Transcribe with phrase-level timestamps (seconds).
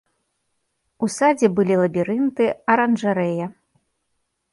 [1.03, 3.45] У садзе былі лабірынты, аранжарэя.